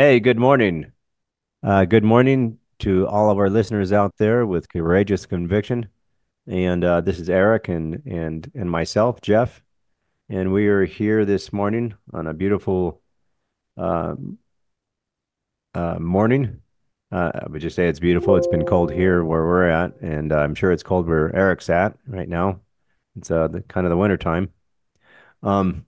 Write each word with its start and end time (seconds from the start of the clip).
Hey, 0.00 0.18
good 0.18 0.38
morning. 0.38 0.92
Uh, 1.62 1.84
good 1.84 2.04
morning 2.04 2.56
to 2.78 3.06
all 3.06 3.28
of 3.28 3.36
our 3.36 3.50
listeners 3.50 3.92
out 3.92 4.16
there 4.16 4.46
with 4.46 4.70
courageous 4.70 5.26
conviction. 5.26 5.90
And 6.46 6.82
uh, 6.82 7.02
this 7.02 7.18
is 7.18 7.28
Eric 7.28 7.68
and 7.68 8.00
and 8.06 8.50
and 8.54 8.70
myself, 8.70 9.20
Jeff, 9.20 9.62
and 10.30 10.54
we 10.54 10.68
are 10.68 10.86
here 10.86 11.26
this 11.26 11.52
morning 11.52 11.92
on 12.14 12.26
a 12.26 12.32
beautiful 12.32 13.02
um, 13.76 14.38
uh, 15.74 15.98
morning. 15.98 16.62
Uh, 17.12 17.32
I 17.34 17.46
would 17.50 17.60
just 17.60 17.76
say 17.76 17.86
it's 17.86 18.00
beautiful. 18.00 18.36
It's 18.36 18.46
been 18.46 18.64
cold 18.64 18.90
here 18.90 19.22
where 19.22 19.44
we're 19.44 19.68
at, 19.68 20.00
and 20.00 20.32
I'm 20.32 20.54
sure 20.54 20.72
it's 20.72 20.82
cold 20.82 21.08
where 21.08 21.36
Eric's 21.36 21.68
at 21.68 21.94
right 22.06 22.26
now. 22.26 22.60
It's 23.16 23.30
uh, 23.30 23.48
the 23.48 23.60
kind 23.60 23.84
of 23.84 23.90
the 23.90 23.98
winter 23.98 24.16
time. 24.16 24.48
Um, 25.42 25.84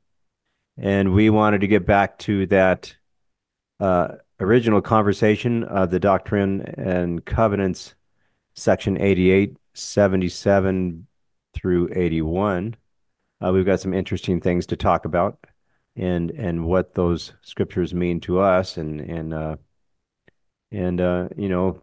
and 0.77 1.15
we 1.15 1.31
wanted 1.31 1.63
to 1.63 1.67
get 1.67 1.87
back 1.87 2.19
to 2.19 2.45
that 2.49 2.95
uh, 3.83 4.17
original 4.39 4.81
conversation 4.81 5.65
of 5.65 5.91
the 5.91 5.99
Doctrine 5.99 6.63
and 6.79 7.25
Covenants, 7.25 7.95
section 8.55 9.01
88, 9.01 9.57
77 9.75 11.07
through 11.53 11.89
81. 11.93 12.77
Uh, 13.45 13.51
we've 13.53 13.67
got 13.67 13.81
some 13.81 13.93
interesting 13.93 14.41
things 14.41 14.67
to 14.67 14.77
talk 14.77 15.05
about 15.05 15.39
and 15.97 16.31
and 16.31 16.65
what 16.65 16.95
those 16.95 17.33
scriptures 17.43 17.93
mean 17.93 18.19
to 18.21 18.39
us 18.39 18.77
and 18.77 19.01
and 19.01 19.35
uh, 19.35 19.57
and 20.71 21.01
uh, 21.01 21.29
you 21.37 21.49
know 21.49 21.83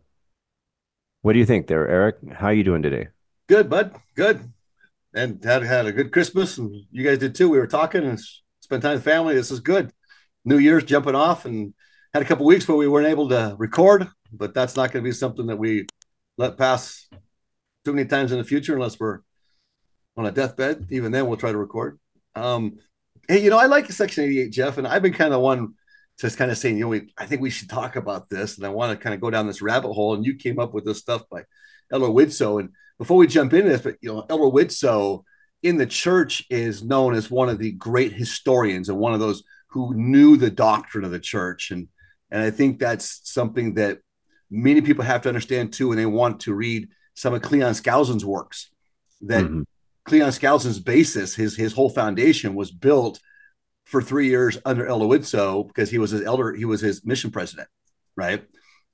what 1.21 1.33
do 1.33 1.39
you 1.39 1.45
think 1.45 1.67
there, 1.67 1.85
Eric? 1.87 2.15
How 2.31 2.47
are 2.47 2.53
you 2.53 2.63
doing 2.63 2.81
today? 2.81 3.09
Good, 3.47 3.69
bud. 3.69 3.93
Good. 4.15 4.39
And 5.13 5.43
had 5.43 5.63
had 5.63 5.85
a 5.85 5.91
good 5.91 6.13
Christmas, 6.13 6.57
and 6.57 6.73
you 6.91 7.03
guys 7.03 7.17
did 7.17 7.35
too. 7.35 7.49
We 7.49 7.59
were 7.59 7.67
talking 7.67 8.05
and 8.05 8.17
spent 8.61 8.83
time 8.83 8.93
with 8.93 9.03
family. 9.03 9.35
This 9.35 9.51
is 9.51 9.59
good. 9.59 9.91
New 10.45 10.59
Year's 10.59 10.85
jumping 10.85 11.15
off, 11.15 11.43
and 11.43 11.73
had 12.13 12.23
a 12.23 12.25
couple 12.25 12.45
weeks 12.45 12.67
where 12.67 12.77
we 12.77 12.87
weren't 12.87 13.07
able 13.07 13.29
to 13.29 13.55
record, 13.57 14.07
but 14.31 14.53
that's 14.53 14.75
not 14.75 14.91
going 14.91 15.03
to 15.03 15.09
be 15.09 15.13
something 15.13 15.47
that 15.47 15.57
we 15.57 15.87
let 16.37 16.57
pass 16.57 17.07
too 17.85 17.93
many 17.93 18.07
times 18.07 18.31
in 18.31 18.37
the 18.37 18.43
future 18.43 18.73
unless 18.73 18.99
we're 18.99 19.19
on 20.17 20.25
a 20.25 20.31
deathbed. 20.31 20.87
Even 20.89 21.11
then, 21.11 21.27
we'll 21.27 21.37
try 21.37 21.51
to 21.51 21.57
record. 21.57 21.99
Um, 22.35 22.79
hey, 23.27 23.43
you 23.43 23.49
know, 23.49 23.57
I 23.57 23.65
like 23.65 23.91
Section 23.91 24.25
88, 24.25 24.51
Jeff, 24.51 24.77
and 24.77 24.87
I've 24.87 25.01
been 25.01 25.13
kind 25.13 25.33
of 25.33 25.41
one 25.41 25.75
just 26.19 26.37
kind 26.37 26.51
of 26.51 26.57
saying, 26.57 26.77
you 26.77 26.83
know, 26.83 26.89
we, 26.89 27.13
I 27.17 27.25
think 27.25 27.41
we 27.41 27.49
should 27.49 27.69
talk 27.69 27.95
about 27.95 28.29
this, 28.29 28.57
and 28.57 28.65
I 28.65 28.69
want 28.69 28.91
to 28.91 29.01
kind 29.01 29.15
of 29.15 29.21
go 29.21 29.29
down 29.29 29.47
this 29.47 29.61
rabbit 29.61 29.93
hole. 29.93 30.15
And 30.15 30.25
you 30.25 30.35
came 30.35 30.59
up 30.59 30.73
with 30.73 30.85
this 30.85 30.99
stuff 30.99 31.23
by 31.29 31.43
Elder 31.91 32.07
Widtsoe. 32.07 32.59
And 32.59 32.69
before 32.97 33.17
we 33.17 33.27
jump 33.27 33.53
into 33.53 33.69
this, 33.69 33.81
but 33.81 33.95
you 34.01 34.13
know, 34.13 34.25
Elder 34.29 34.43
Widtsoe 34.43 35.23
in 35.63 35.77
the 35.77 35.85
church 35.85 36.45
is 36.49 36.83
known 36.83 37.13
as 37.13 37.31
one 37.31 37.49
of 37.49 37.59
the 37.59 37.71
great 37.71 38.13
historians 38.13 38.89
and 38.89 38.97
one 38.97 39.13
of 39.13 39.19
those 39.19 39.43
who 39.69 39.93
knew 39.93 40.35
the 40.35 40.49
doctrine 40.49 41.05
of 41.05 41.11
the 41.11 41.19
church. 41.19 41.71
And 41.71 41.87
and 42.31 42.41
I 42.41 42.51
think 42.51 42.79
that's 42.79 43.21
something 43.23 43.75
that 43.75 43.99
many 44.49 44.81
people 44.81 45.03
have 45.03 45.21
to 45.23 45.29
understand 45.29 45.73
too 45.73 45.89
when 45.89 45.97
they 45.97 46.05
want 46.05 46.41
to 46.41 46.53
read 46.53 46.89
some 47.13 47.33
of 47.33 47.41
Cleon 47.41 47.73
Skousen's 47.73 48.25
works. 48.25 48.69
That 49.21 49.43
mm-hmm. 49.43 49.63
Cleon 50.05 50.29
Skousen's 50.29 50.79
basis, 50.79 51.35
his 51.35 51.55
his 51.55 51.73
whole 51.73 51.89
foundation 51.89 52.55
was 52.55 52.71
built 52.71 53.19
for 53.85 54.01
three 54.01 54.27
years 54.27 54.57
under 54.65 54.85
Widtsoe 54.85 55.67
because 55.67 55.89
he 55.89 55.97
was 55.97 56.11
his 56.11 56.21
elder, 56.21 56.53
he 56.53 56.65
was 56.65 56.81
his 56.81 57.03
mission 57.05 57.31
president, 57.31 57.67
right? 58.15 58.43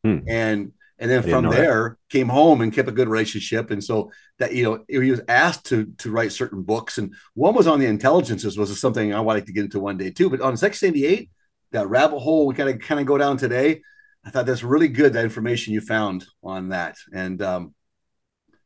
Hmm. 0.03 0.19
And 0.27 0.71
and 0.97 1.11
then 1.11 1.23
from 1.23 1.49
there 1.49 1.97
that. 1.97 2.17
came 2.17 2.29
home 2.29 2.61
and 2.61 2.71
kept 2.71 2.87
a 2.87 2.93
good 2.93 3.09
relationship. 3.09 3.69
And 3.69 3.83
so 3.83 4.11
that 4.39 4.53
you 4.53 4.63
know 4.63 4.85
he 4.87 5.11
was 5.11 5.21
asked 5.27 5.65
to 5.67 5.85
to 5.97 6.11
write 6.11 6.31
certain 6.31 6.63
books, 6.63 6.97
and 6.97 7.13
one 7.33 7.53
was 7.53 7.67
on 7.67 7.79
the 7.79 7.85
intelligences, 7.85 8.57
was 8.57 8.79
something 8.79 9.13
I 9.13 9.19
wanted 9.19 9.45
to 9.47 9.53
get 9.53 9.65
into 9.65 9.79
one 9.79 9.97
day 9.97 10.11
too. 10.11 10.29
But 10.29 10.41
on 10.41 10.55
Section 10.55 10.89
88, 10.89 11.29
that 11.75 11.87
rabbit 11.87 12.19
hole 12.19 12.47
we 12.47 12.55
kind 12.55 12.69
of 12.69 12.79
kind 12.79 12.99
of 12.99 13.05
go 13.05 13.17
down 13.17 13.37
today. 13.37 13.81
I 14.25 14.31
thought 14.31 14.47
that's 14.47 14.63
really 14.63 14.87
good 14.87 15.13
that 15.13 15.23
information 15.23 15.73
you 15.73 15.81
found 15.81 16.25
on 16.43 16.69
that, 16.69 16.97
and 17.13 17.41
um, 17.41 17.75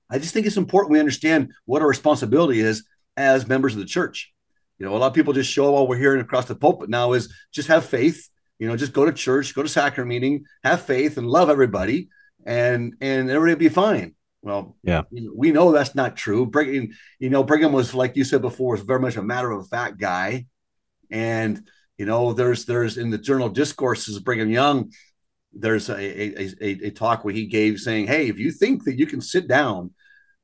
I 0.10 0.18
just 0.20 0.34
think 0.34 0.46
it's 0.46 0.58
important 0.58 0.94
we 0.94 1.00
understand 1.00 1.52
what 1.66 1.82
our 1.82 1.88
responsibility 1.88 2.62
is 2.62 2.86
as 3.18 3.48
members 3.48 3.74
of 3.74 3.80
the 3.80 3.86
church. 3.86 4.34
You 4.78 4.86
know, 4.86 4.96
a 4.96 4.98
lot 4.98 5.08
of 5.08 5.14
people 5.14 5.34
just 5.34 5.52
show 5.52 5.76
all 5.76 5.88
we're 5.88 5.98
hearing 5.98 6.22
across 6.22 6.46
the 6.46 6.56
pulpit 6.56 6.90
now 6.90 7.14
is 7.14 7.34
just 7.52 7.68
have 7.68 7.86
faith. 7.86 8.30
You 8.58 8.68
know, 8.68 8.76
just 8.76 8.94
go 8.94 9.06
to 9.06 9.12
church, 9.12 9.54
go 9.54 9.64
to 9.64 9.70
sacrament 9.70 10.10
meeting, 10.10 10.46
have 10.64 10.82
faith, 10.82 11.18
and 11.18 11.28
love 11.28 11.50
everybody, 11.50 12.10
and 12.46 12.96
and 13.02 13.30
everybody 13.30 13.68
be 13.68 13.74
fine. 13.74 14.16
Well, 14.42 14.78
yeah, 14.84 15.04
we 15.12 15.52
know 15.52 15.72
that's 15.72 15.96
not 15.96 16.16
true. 16.16 16.46
Brigham, 16.46 16.90
you 17.20 17.30
know, 17.30 17.44
Brigham 17.44 17.74
was 17.74 17.94
like 17.94 18.16
you 18.16 18.24
said 18.24 18.42
before, 18.42 18.72
was 18.72 18.82
very 18.82 19.00
much 19.00 19.18
a 19.18 19.24
matter 19.24 19.52
of 19.52 19.68
fact 19.68 19.98
guy, 19.98 20.46
and 21.12 21.70
you 22.00 22.06
know, 22.06 22.32
there's 22.32 22.64
there's 22.66 22.98
in 22.98 23.10
the 23.10 23.18
journal 23.18 23.50
discourses 23.50 24.16
of 24.16 24.24
Brigham 24.24 24.50
Young, 24.50 24.92
there's 25.52 25.90
a, 25.90 25.98
a, 25.98 26.50
a, 26.62 26.88
a 26.88 26.90
talk 26.92 27.26
where 27.26 27.34
he 27.34 27.46
gave 27.46 27.78
saying, 27.78 28.08
Hey, 28.08 28.30
if 28.30 28.40
you 28.40 28.52
think 28.52 28.86
that 28.86 28.98
you 28.98 29.06
can 29.06 29.20
sit 29.20 29.50
down 29.50 29.92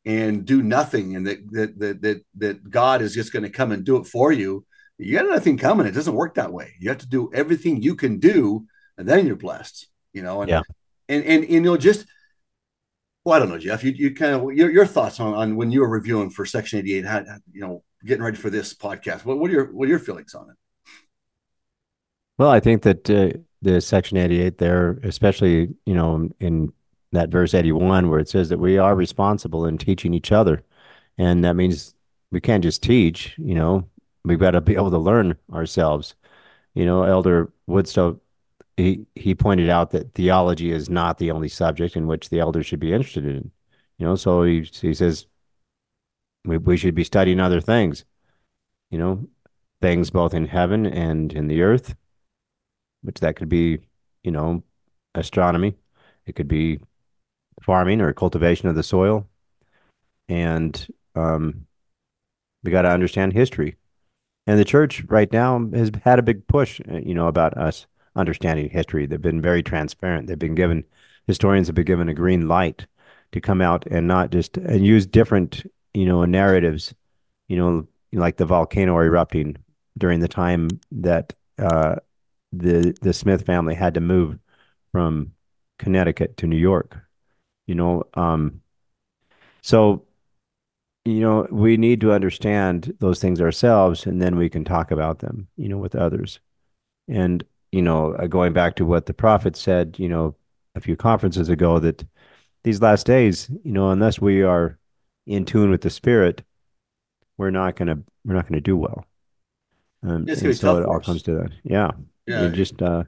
and 0.06 0.44
do 0.44 0.62
nothing 0.62 1.16
and 1.16 1.26
that 1.26 1.52
that 1.52 1.80
that 1.80 2.02
that, 2.02 2.22
that 2.36 2.70
God 2.70 3.02
is 3.02 3.14
just 3.14 3.32
going 3.32 3.44
to 3.44 3.50
come 3.50 3.72
and 3.72 3.86
do 3.86 3.96
it 3.96 4.06
for 4.06 4.34
you, 4.34 4.66
you 4.98 5.18
got 5.18 5.30
nothing 5.30 5.58
coming. 5.58 5.88
It 5.88 5.94
doesn't 5.94 6.14
work 6.14 6.36
that 6.36 6.52
way. 6.52 6.74
You 6.78 6.90
have 6.90 7.00
to 7.00 7.08
do 7.08 7.32
everything 7.34 7.82
you 7.82 7.96
can 7.96 8.20
do, 8.20 8.66
and 8.98 9.08
then 9.08 9.26
you're 9.26 9.38
blessed. 9.38 9.88
You 10.12 10.24
know, 10.24 10.42
and 10.42 10.50
yeah. 10.50 10.62
and, 11.08 11.24
and 11.24 11.44
and 11.46 11.54
you 11.54 11.62
know, 11.62 11.78
just 11.78 12.06
well, 13.24 13.36
I 13.36 13.40
don't 13.40 13.50
know, 13.50 13.58
Jeff. 13.58 13.82
You 13.82 13.92
you 13.92 14.14
kind 14.14 14.36
of 14.36 14.54
your, 14.54 14.70
your 14.70 14.86
thoughts 14.86 15.22
on, 15.22 15.34
on 15.34 15.56
when 15.56 15.72
you 15.72 15.80
were 15.80 15.90
reviewing 15.90 16.32
for 16.32 16.46
Section 16.46 16.80
88, 16.80 17.06
how, 17.06 17.24
you 17.54 17.62
know, 17.62 17.84
getting 18.06 18.24
ready 18.24 18.36
for 18.36 18.50
this 18.50 18.74
podcast. 18.74 19.24
What, 19.24 19.40
what 19.40 19.50
are 19.50 19.54
your 19.54 19.72
what 19.72 19.86
are 19.86 19.92
your 19.92 20.00
feelings 20.00 20.34
on 20.34 20.50
it? 20.50 20.58
Well, 22.38 22.50
I 22.50 22.60
think 22.60 22.84
that 22.84 23.10
uh, 23.10 23.38
the 23.62 23.80
Section 23.82 24.18
88 24.18 24.58
there, 24.58 25.00
especially, 25.04 25.74
you 25.86 25.94
know, 25.94 26.30
in 26.40 26.74
that 27.12 27.30
verse 27.30 27.54
81 27.54 28.10
where 28.10 28.20
it 28.20 28.30
says 28.30 28.50
that 28.50 28.60
we 28.60 28.78
are 28.78 28.96
responsible 28.96 29.66
in 29.66 29.78
teaching 29.78 30.14
each 30.14 30.32
other. 30.32 30.64
And 31.18 31.44
that 31.46 31.56
means 31.56 31.96
we 32.32 32.42
can't 32.42 32.64
just 32.64 32.84
teach, 32.84 33.36
you 33.38 33.56
know, 33.56 33.88
we've 34.26 34.40
got 34.40 34.52
to 34.52 34.62
be 34.62 34.76
able 34.76 34.92
to 34.92 34.98
learn 34.98 35.38
ourselves. 35.54 36.16
You 36.74 36.86
know, 36.86 37.04
Elder 37.04 37.54
Widtsoe, 37.70 38.20
he, 38.76 39.06
he 39.16 39.34
pointed 39.34 39.70
out 39.70 39.92
that 39.92 40.14
theology 40.14 40.72
is 40.72 40.90
not 40.90 41.18
the 41.18 41.32
only 41.32 41.48
subject 41.48 41.96
in 41.96 42.08
which 42.08 42.30
the 42.30 42.40
elders 42.40 42.66
should 42.66 42.82
be 42.82 42.92
interested 42.94 43.26
in. 43.26 43.52
You 43.98 44.06
know, 44.08 44.16
so 44.16 44.44
he, 44.44 44.62
he 44.64 44.94
says 44.94 45.28
we, 46.44 46.58
we 46.58 46.76
should 46.76 46.96
be 46.96 47.06
studying 47.06 47.40
other 47.40 47.62
things, 47.62 48.04
you 48.92 48.98
know, 48.98 49.26
things 49.82 50.10
both 50.10 50.34
in 50.34 50.48
heaven 50.48 50.86
and 50.86 51.32
in 51.32 51.48
the 51.48 51.62
earth 51.62 51.96
which 53.06 53.20
that 53.20 53.36
could 53.36 53.50
be, 53.50 53.80
you 54.24 54.32
know, 54.32 54.64
astronomy. 55.14 55.76
It 56.26 56.36
could 56.36 56.48
be 56.48 56.80
farming 57.62 58.02
or 58.02 58.12
cultivation 58.14 58.68
of 58.68 58.76
the 58.76 58.84
soil. 58.84 59.28
And 60.28 60.88
um, 61.16 61.66
we 62.64 62.72
got 62.72 62.82
to 62.84 62.90
understand 62.90 63.34
history. 63.34 63.76
And 64.48 64.60
the 64.60 64.66
church 64.66 65.04
right 65.08 65.32
now 65.32 65.68
has 65.74 65.92
had 66.04 66.20
a 66.20 66.24
big 66.24 66.46
push, 66.48 66.82
uh, 66.92 66.98
you 66.98 67.14
know, 67.14 67.28
about 67.28 67.58
us 67.58 67.88
understanding 68.16 68.70
history. 68.70 69.06
They've 69.06 69.22
been 69.22 69.42
very 69.42 69.64
transparent. 69.64 70.28
They've 70.28 70.38
been 70.38 70.56
given, 70.56 70.84
historians 71.28 71.68
have 71.68 71.76
been 71.76 71.86
given 71.86 72.10
a 72.10 72.14
green 72.14 72.48
light 72.48 72.86
to 73.32 73.42
come 73.42 73.62
out 73.62 73.86
and 73.88 74.08
not 74.08 74.32
just, 74.32 74.58
and 74.58 74.86
use 74.86 75.06
different, 75.06 75.70
you 75.94 76.06
know, 76.06 76.24
narratives, 76.26 76.94
you 77.48 77.58
know, 77.58 77.88
like 78.14 78.38
the 78.38 78.46
volcano 78.46 78.98
erupting 78.98 79.58
during 79.98 80.20
the 80.20 80.28
time 80.28 80.68
that 80.92 81.34
uh, 81.60 81.96
the 82.58 82.96
the 83.02 83.14
Smith 83.14 83.46
family 83.46 83.76
had 83.76 83.94
to 83.96 84.02
move 84.02 84.40
from 84.92 85.34
Connecticut 85.80 86.38
to 86.38 86.48
New 86.48 86.58
York. 86.58 86.98
You 87.68 87.76
know, 87.76 88.04
um, 88.14 88.62
so 89.62 90.06
you 91.04 91.20
know 91.20 91.48
we 91.52 91.78
need 91.78 92.02
to 92.02 92.14
understand 92.14 92.96
those 93.00 93.20
things 93.20 93.42
ourselves, 93.42 94.06
and 94.06 94.22
then 94.22 94.38
we 94.38 94.50
can 94.50 94.64
talk 94.64 94.92
about 94.92 95.20
them. 95.20 95.48
You 95.58 95.70
know, 95.70 95.78
with 95.78 95.96
others, 95.96 96.40
and 97.08 97.44
you 97.72 97.82
know, 97.82 98.14
uh, 98.14 98.28
going 98.28 98.54
back 98.54 98.76
to 98.78 98.86
what 98.86 99.06
the 99.06 99.14
prophet 99.14 99.56
said, 99.56 99.98
you 100.00 100.08
know, 100.08 100.36
a 100.76 100.80
few 100.80 100.96
conferences 100.96 101.50
ago, 101.50 101.80
that 101.80 102.06
these 102.64 102.82
last 102.82 103.06
days, 103.06 103.50
you 103.64 103.72
know, 103.72 103.90
unless 103.90 104.20
we 104.20 104.44
are 104.44 104.80
in 105.28 105.46
tune 105.46 105.70
with 105.70 105.82
the 105.82 105.90
Spirit, 105.90 106.42
we're 107.38 107.52
not 107.52 107.76
gonna 107.76 107.98
we're 108.24 108.34
not 108.34 108.48
gonna 108.48 108.62
do 108.62 108.78
well. 108.78 109.06
Um, 110.04 110.26
and 110.28 110.56
so 110.56 110.78
it 110.78 110.86
all 110.86 111.00
comes 111.00 111.24
to 111.24 111.36
that. 111.36 111.52
Yeah. 111.64 111.92
Yeah. 112.28 112.44
You 112.44 112.50
just 112.50 112.82
uh, 112.82 113.04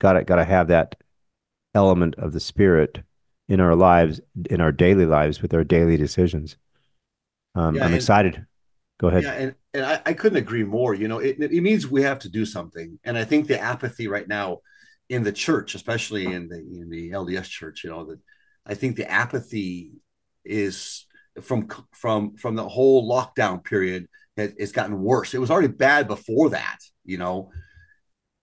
gotta 0.00 0.24
gotta 0.24 0.44
have 0.44 0.68
that 0.68 0.96
element 1.74 2.14
of 2.16 2.32
the 2.32 2.40
spirit 2.40 3.02
in 3.48 3.60
our 3.60 3.74
lives, 3.74 4.20
in 4.50 4.60
our 4.60 4.72
daily 4.72 5.06
lives, 5.06 5.40
with 5.40 5.54
our 5.54 5.64
daily 5.64 5.96
decisions. 5.96 6.56
Um, 7.54 7.74
yeah, 7.74 7.82
I'm 7.82 7.88
and, 7.88 7.96
excited. 7.96 8.46
Go 8.98 9.08
ahead. 9.08 9.22
Yeah, 9.22 9.32
and, 9.32 9.54
and 9.74 9.84
I, 9.84 10.02
I 10.06 10.12
couldn't 10.14 10.38
agree 10.38 10.64
more. 10.64 10.94
You 10.94 11.08
know, 11.08 11.18
it, 11.18 11.36
it 11.38 11.62
means 11.62 11.86
we 11.86 12.02
have 12.02 12.18
to 12.20 12.28
do 12.28 12.44
something, 12.44 12.98
and 13.04 13.16
I 13.16 13.24
think 13.24 13.46
the 13.46 13.60
apathy 13.60 14.08
right 14.08 14.26
now 14.26 14.60
in 15.08 15.22
the 15.22 15.32
church, 15.32 15.74
especially 15.74 16.26
in 16.26 16.48
the 16.48 16.58
in 16.58 16.90
the 16.90 17.10
LDS 17.10 17.48
church, 17.48 17.84
you 17.84 17.90
know, 17.90 18.04
that 18.06 18.18
I 18.66 18.74
think 18.74 18.96
the 18.96 19.10
apathy 19.10 19.92
is 20.44 21.06
from 21.42 21.68
from 21.92 22.36
from 22.36 22.56
the 22.56 22.68
whole 22.68 23.08
lockdown 23.08 23.64
period. 23.64 24.08
It, 24.36 24.54
it's 24.58 24.72
gotten 24.72 25.00
worse. 25.00 25.32
It 25.32 25.40
was 25.40 25.50
already 25.50 25.68
bad 25.68 26.08
before 26.08 26.50
that, 26.50 26.78
you 27.04 27.16
know 27.16 27.50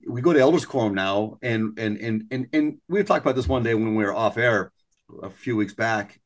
we 0.08 0.22
go 0.22 0.34
to 0.34 0.40
elders 0.40 0.66
quorum 0.66 0.94
now, 0.94 1.38
and 1.42 1.78
and 1.80 1.98
and 1.98 2.24
and 2.32 2.48
and 2.54 2.78
we 2.88 3.04
talked 3.04 3.26
about 3.26 3.36
this 3.36 3.48
one 3.48 3.64
day 3.64 3.74
when 3.74 3.96
we 3.96 4.04
were 4.04 4.14
off 4.14 4.38
air 4.38 4.72
a 5.22 5.30
few 5.30 5.56
weeks 5.56 5.74
back. 5.74 6.20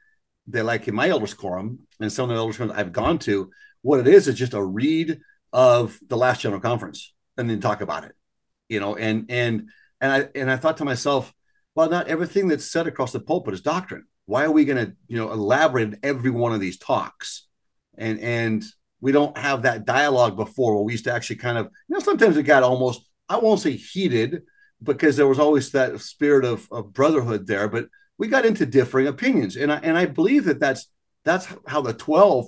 That 0.47 0.65
like 0.65 0.87
in 0.87 0.95
my 0.95 1.09
elders 1.09 1.33
quorum 1.33 1.79
and 1.99 2.11
some 2.11 2.29
of 2.29 2.29
the 2.29 2.35
elders 2.35 2.57
quorums 2.57 2.75
I've 2.75 2.93
gone 2.93 3.19
to, 3.19 3.51
what 3.81 3.99
it 3.99 4.07
is 4.07 4.27
is 4.27 4.35
just 4.35 4.53
a 4.53 4.63
read 4.63 5.19
of 5.51 5.99
the 6.07 6.17
last 6.17 6.41
general 6.41 6.61
conference 6.61 7.13
and 7.37 7.49
then 7.49 7.59
talk 7.59 7.81
about 7.81 8.05
it, 8.05 8.13
you 8.69 8.79
know. 8.79 8.95
And 8.95 9.25
and 9.29 9.69
and 10.01 10.11
I 10.11 10.29
and 10.35 10.49
I 10.49 10.57
thought 10.57 10.77
to 10.77 10.85
myself, 10.85 11.33
well, 11.75 11.89
not 11.89 12.07
everything 12.07 12.47
that's 12.47 12.69
said 12.71 12.87
across 12.87 13.11
the 13.11 13.19
pulpit 13.19 13.53
is 13.53 13.61
doctrine. 13.61 14.05
Why 14.25 14.45
are 14.45 14.51
we 14.51 14.65
going 14.65 14.85
to 14.85 14.93
you 15.07 15.17
know 15.17 15.31
elaborate 15.31 15.99
every 16.03 16.31
one 16.31 16.53
of 16.53 16.59
these 16.59 16.77
talks? 16.77 17.47
And 17.97 18.19
and 18.19 18.63
we 19.01 19.11
don't 19.11 19.37
have 19.37 19.63
that 19.63 19.85
dialogue 19.85 20.35
before 20.35 20.75
where 20.75 20.83
we 20.83 20.93
used 20.93 21.05
to 21.05 21.13
actually 21.13 21.37
kind 21.37 21.57
of 21.57 21.67
you 21.87 21.93
know 21.93 21.99
sometimes 21.99 22.37
it 22.37 22.43
got 22.43 22.63
almost 22.63 23.06
I 23.29 23.37
won't 23.37 23.59
say 23.59 23.71
heated 23.71 24.43
because 24.81 25.17
there 25.17 25.27
was 25.27 25.39
always 25.39 25.71
that 25.71 25.99
spirit 26.01 26.45
of, 26.45 26.67
of 26.71 26.93
brotherhood 26.93 27.47
there, 27.47 27.67
but 27.67 27.87
we 28.17 28.27
got 28.27 28.45
into 28.45 28.65
differing 28.65 29.07
opinions, 29.07 29.55
and 29.55 29.71
I 29.71 29.77
and 29.77 29.97
I 29.97 30.05
believe 30.05 30.45
that 30.45 30.59
that's 30.59 30.87
that's 31.23 31.47
how 31.67 31.81
the 31.81 31.93
twelve, 31.93 32.47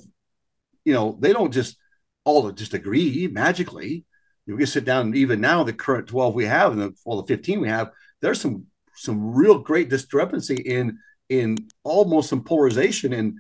you 0.86 0.94
know, 0.94 1.18
they 1.20 1.34
don't 1.34 1.54
just 1.54 1.78
all 2.24 2.52
just 2.52 2.74
agree 2.74 3.28
magically. 3.32 4.06
You 4.46 4.58
can 4.58 4.66
sit 4.66 4.86
down, 4.86 5.08
and 5.08 5.16
even 5.16 5.42
now, 5.42 5.64
the 5.64 5.74
current 5.74 6.08
twelve 6.08 6.34
we 6.34 6.46
have, 6.46 6.72
and 6.72 6.82
the 6.82 6.94
well, 7.06 7.22
the 7.22 7.28
fifteen 7.28 7.62
we 7.62 7.68
have, 7.70 7.92
there's 8.22 8.42
some 8.42 8.66
some 8.96 9.34
real 9.34 9.60
great 9.60 9.90
discrepancy 9.90 10.56
in 10.56 10.98
in 11.30 11.70
almost 11.84 12.30
some 12.30 12.44
polarization 12.44 13.14
in 13.14 13.38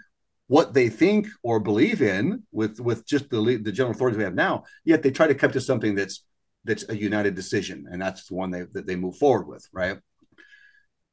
what 0.47 0.73
they 0.73 0.89
think 0.89 1.27
or 1.43 1.59
believe 1.59 2.01
in 2.01 2.43
with 2.51 2.79
with 2.79 3.07
just 3.07 3.29
the 3.29 3.59
the 3.63 3.71
general 3.71 3.91
authorities 3.91 4.17
we 4.17 4.23
have 4.23 4.35
now. 4.35 4.65
Yet 4.85 5.01
they 5.01 5.11
try 5.11 5.27
to 5.27 5.35
come 5.35 5.51
to 5.51 5.61
something 5.61 5.95
that's 5.95 6.23
that's 6.65 6.87
a 6.89 6.95
united 6.95 7.35
decision, 7.35 7.87
and 7.89 8.01
that's 8.01 8.27
the 8.27 8.35
one 8.35 8.51
they, 8.51 8.63
that 8.73 8.85
they 8.85 8.95
move 8.95 9.17
forward 9.17 9.47
with, 9.47 9.67
right? 9.71 9.97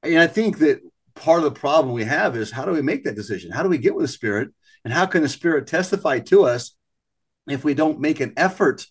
And 0.03 0.19
I 0.19 0.27
think 0.27 0.59
that 0.59 0.81
part 1.15 1.39
of 1.39 1.45
the 1.45 1.59
problem 1.59 1.95
we 1.95 2.05
have 2.05 2.37
is 2.37 2.51
how 2.51 2.65
do 2.65 2.73
we 2.73 2.83
make 2.83 3.05
that 3.05 3.17
decision? 3.17 3.51
How 3.51 3.63
do 3.63 3.69
we 3.69 3.79
get 3.79 3.95
with 3.95 4.05
the 4.05 4.13
Spirit, 4.13 4.51
and 4.85 4.93
how 4.93 5.07
can 5.07 5.23
the 5.23 5.29
Spirit 5.29 5.67
testify 5.67 6.21
to 6.21 6.45
us 6.45 6.77
if 7.49 7.65
we 7.65 7.75
don't 7.75 8.01
make 8.01 8.21
an 8.21 8.33
effort 8.37 8.87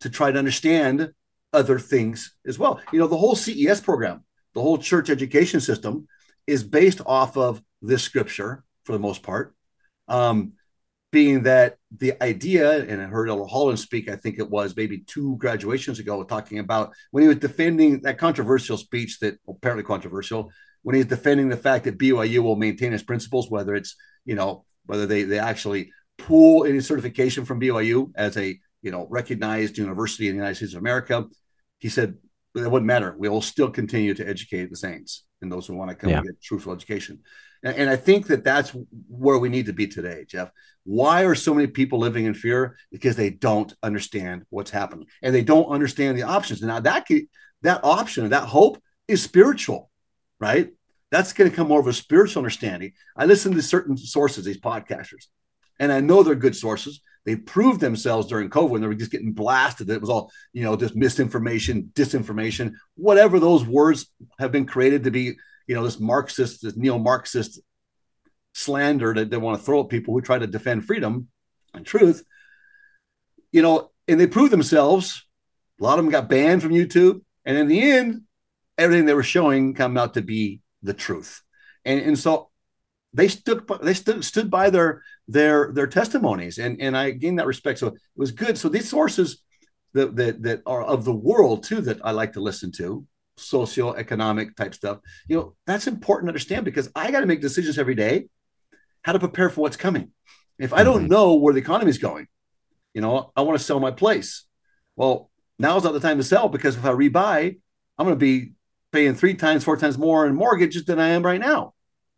to 0.00 0.10
try 0.10 0.30
to 0.30 0.38
understand 0.38 1.12
other 1.52 1.78
things 1.78 2.34
as 2.46 2.58
well? 2.58 2.80
You 2.92 2.98
know, 2.98 3.06
the 3.06 3.16
whole 3.16 3.36
CES 3.36 3.80
program, 3.80 4.24
the 4.54 4.62
whole 4.62 4.78
church 4.78 5.10
education 5.10 5.60
system, 5.60 6.06
is 6.46 6.62
based 6.62 7.00
off 7.06 7.36
of 7.36 7.62
this 7.80 8.02
scripture 8.02 8.64
for 8.84 8.92
the 8.92 8.98
most 8.98 9.22
part. 9.22 9.54
Um, 10.08 10.52
being 11.14 11.44
that 11.44 11.76
the 11.96 12.20
idea, 12.20 12.84
and 12.86 13.00
I 13.00 13.04
heard 13.04 13.28
Elder 13.28 13.44
Holland 13.44 13.78
speak, 13.78 14.10
I 14.10 14.16
think 14.16 14.40
it 14.40 14.50
was 14.50 14.74
maybe 14.76 14.98
two 15.06 15.36
graduations 15.36 16.00
ago, 16.00 16.24
talking 16.24 16.58
about 16.58 16.92
when 17.12 17.22
he 17.22 17.28
was 17.28 17.36
defending 17.36 18.00
that 18.00 18.18
controversial 18.18 18.76
speech 18.76 19.20
that 19.20 19.38
apparently 19.48 19.84
controversial, 19.84 20.50
when 20.82 20.96
he's 20.96 21.06
defending 21.06 21.48
the 21.48 21.56
fact 21.56 21.84
that 21.84 21.98
BYU 21.98 22.40
will 22.40 22.56
maintain 22.56 22.92
its 22.92 23.04
principles, 23.04 23.48
whether 23.48 23.76
it's, 23.76 23.94
you 24.24 24.34
know, 24.34 24.64
whether 24.86 25.06
they, 25.06 25.22
they 25.22 25.38
actually 25.38 25.92
pull 26.18 26.64
any 26.64 26.80
certification 26.80 27.44
from 27.44 27.60
BYU 27.60 28.10
as 28.16 28.36
a, 28.36 28.58
you 28.82 28.90
know, 28.90 29.06
recognized 29.08 29.78
university 29.78 30.26
in 30.26 30.34
the 30.34 30.38
United 30.38 30.56
States 30.56 30.74
of 30.74 30.80
America. 30.80 31.26
He 31.78 31.90
said, 31.90 32.16
it 32.54 32.70
wouldn't 32.70 32.86
matter. 32.86 33.14
We 33.18 33.28
will 33.28 33.42
still 33.42 33.70
continue 33.70 34.14
to 34.14 34.28
educate 34.28 34.70
the 34.70 34.76
saints 34.76 35.24
and 35.42 35.50
those 35.50 35.66
who 35.66 35.74
want 35.74 35.90
to 35.90 35.96
come 35.96 36.10
yeah. 36.10 36.18
and 36.18 36.26
get 36.26 36.42
truthful 36.42 36.72
education. 36.72 37.20
And, 37.62 37.76
and 37.76 37.90
I 37.90 37.96
think 37.96 38.28
that 38.28 38.44
that's 38.44 38.74
where 39.08 39.38
we 39.38 39.48
need 39.48 39.66
to 39.66 39.72
be 39.72 39.86
today, 39.86 40.24
Jeff. 40.28 40.50
Why 40.84 41.24
are 41.24 41.34
so 41.34 41.54
many 41.54 41.66
people 41.66 41.98
living 41.98 42.26
in 42.26 42.34
fear? 42.34 42.76
Because 42.92 43.16
they 43.16 43.30
don't 43.30 43.72
understand 43.82 44.44
what's 44.50 44.70
happening 44.70 45.06
and 45.22 45.34
they 45.34 45.42
don't 45.42 45.66
understand 45.66 46.16
the 46.16 46.24
options. 46.24 46.62
Now 46.62 46.80
that 46.80 47.06
that 47.62 47.80
option, 47.82 48.28
that 48.28 48.48
hope 48.48 48.80
is 49.08 49.22
spiritual, 49.22 49.90
right? 50.38 50.70
That's 51.10 51.32
going 51.32 51.50
to 51.50 51.56
come 51.56 51.68
more 51.68 51.80
of 51.80 51.86
a 51.86 51.92
spiritual 51.92 52.40
understanding. 52.40 52.92
I 53.16 53.26
listen 53.26 53.54
to 53.54 53.62
certain 53.62 53.96
sources, 53.96 54.44
these 54.44 54.60
podcasters, 54.60 55.26
and 55.78 55.92
I 55.92 56.00
know 56.00 56.22
they're 56.22 56.34
good 56.34 56.56
sources. 56.56 57.00
They 57.24 57.36
proved 57.36 57.80
themselves 57.80 58.28
during 58.28 58.50
COVID 58.50 58.68
when 58.68 58.80
they 58.82 58.86
were 58.86 58.94
just 58.94 59.10
getting 59.10 59.32
blasted. 59.32 59.88
It 59.88 60.00
was 60.00 60.10
all, 60.10 60.30
you 60.52 60.62
know, 60.62 60.76
just 60.76 60.94
misinformation, 60.94 61.90
disinformation, 61.94 62.74
whatever 62.96 63.40
those 63.40 63.64
words 63.64 64.12
have 64.38 64.52
been 64.52 64.66
created 64.66 65.04
to 65.04 65.10
be 65.10 65.34
you 65.66 65.74
know, 65.74 65.84
this 65.84 66.00
Marxist, 66.00 66.62
this 66.62 66.76
neo-Marxist 66.76 67.60
slander 68.52 69.14
that 69.14 69.30
they 69.30 69.36
want 69.36 69.58
to 69.58 69.64
throw 69.64 69.80
at 69.80 69.88
people 69.88 70.14
who 70.14 70.20
try 70.20 70.38
to 70.38 70.46
defend 70.46 70.84
freedom 70.84 71.28
and 71.72 71.84
truth. 71.86 72.24
You 73.52 73.62
know, 73.62 73.90
and 74.08 74.20
they 74.20 74.26
proved 74.26 74.52
themselves. 74.52 75.24
A 75.80 75.84
lot 75.84 75.98
of 75.98 76.04
them 76.04 76.12
got 76.12 76.28
banned 76.28 76.62
from 76.62 76.72
YouTube, 76.72 77.22
and 77.44 77.56
in 77.56 77.66
the 77.66 77.80
end, 77.80 78.22
everything 78.78 79.06
they 79.06 79.14
were 79.14 79.22
showing 79.22 79.74
come 79.74 79.96
out 79.96 80.14
to 80.14 80.22
be 80.22 80.60
the 80.82 80.94
truth. 80.94 81.42
And 81.84 82.00
and 82.00 82.18
so 82.18 82.50
they 83.14 83.28
stood 83.28 83.68
they 83.82 83.94
stood 83.94 84.24
stood 84.24 84.50
by 84.50 84.70
their 84.70 85.02
their 85.28 85.72
their 85.72 85.86
testimonies, 85.86 86.58
and 86.58 86.80
and 86.80 86.96
I 86.96 87.12
gained 87.12 87.38
that 87.38 87.46
respect. 87.46 87.78
So 87.78 87.88
it 87.88 87.94
was 88.16 88.32
good. 88.32 88.58
So 88.58 88.68
these 88.68 88.88
sources 88.88 89.42
that 89.94 90.16
that 90.16 90.42
that 90.42 90.62
are 90.66 90.82
of 90.82 91.04
the 91.04 91.14
world 91.14 91.62
too 91.62 91.80
that 91.82 92.00
I 92.04 92.10
like 92.10 92.32
to 92.34 92.40
listen 92.40 92.72
to 92.72 93.06
socioeconomic 93.38 94.56
type 94.56 94.74
stuff. 94.74 94.98
You 95.28 95.36
know, 95.36 95.56
that's 95.66 95.86
important 95.86 96.26
to 96.26 96.30
understand 96.30 96.64
because 96.64 96.90
I 96.94 97.10
got 97.10 97.20
to 97.20 97.26
make 97.26 97.40
decisions 97.40 97.78
every 97.78 97.94
day 97.94 98.26
how 99.02 99.12
to 99.12 99.18
prepare 99.18 99.50
for 99.50 99.62
what's 99.62 99.76
coming. 99.76 100.10
If 100.58 100.72
I 100.72 100.84
don't 100.84 101.02
mm-hmm. 101.02 101.12
know 101.12 101.34
where 101.34 101.54
the 101.54 101.60
economy 101.60 101.90
is 101.90 101.98
going, 101.98 102.26
you 102.92 103.00
know, 103.00 103.32
I 103.36 103.42
want 103.42 103.58
to 103.58 103.64
sell 103.64 103.80
my 103.80 103.90
place. 103.90 104.44
Well, 104.96 105.30
now's 105.58 105.84
not 105.84 105.92
the 105.92 106.00
time 106.00 106.18
to 106.18 106.24
sell 106.24 106.48
because 106.48 106.76
if 106.76 106.84
I 106.84 106.90
rebuy, 106.90 107.58
I'm 107.98 108.06
going 108.06 108.18
to 108.18 108.24
be 108.24 108.52
paying 108.92 109.14
three 109.14 109.34
times, 109.34 109.64
four 109.64 109.76
times 109.76 109.98
more 109.98 110.26
in 110.26 110.34
mortgages 110.34 110.84
than 110.84 111.00
I 111.00 111.08
am 111.08 111.24
right 111.24 111.40
now. 111.40 111.73